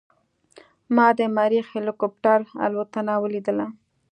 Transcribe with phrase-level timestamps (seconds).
[0.95, 3.67] ما د مریخ هلیکوپټر الوتنه ولیدله.